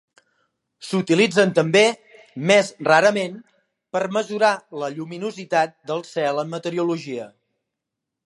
[0.85, 1.83] S'utilitzen també,
[2.51, 3.35] més rarament,
[3.95, 4.51] per mesurar
[4.85, 7.29] la lluminositat del cel en meteorologia.